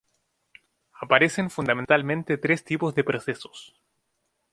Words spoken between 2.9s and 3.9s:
de procesos.